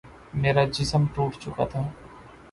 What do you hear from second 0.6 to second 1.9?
جسم ٹوٹ چکا تھا